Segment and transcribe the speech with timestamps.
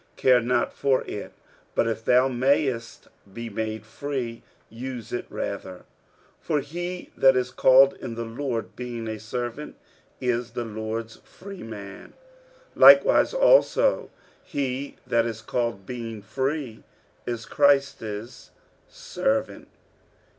[0.15, 1.31] care not for it:
[1.75, 5.81] but if thou mayest be made free, use it rather.
[6.43, 9.75] 46:007:022 For he that is called in the Lord, being a servant,
[10.19, 12.13] is the Lord's freeman:
[12.73, 14.09] likewise also
[14.43, 16.83] he that is called, being free,
[17.27, 18.49] is Christ's
[18.89, 19.67] servant.